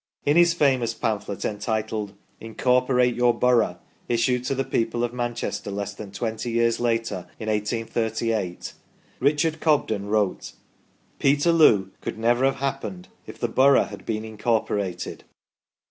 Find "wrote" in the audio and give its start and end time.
10.07-10.53